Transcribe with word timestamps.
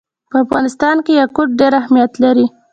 په 0.29 0.37
افغانستان 0.43 0.97
کې 1.05 1.11
یاقوت 1.19 1.49
ډېر 1.59 1.73
اهمیت 1.81 2.11
لري. 2.23 2.45